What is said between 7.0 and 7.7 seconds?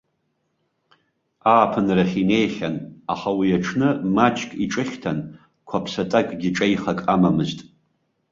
амамызт.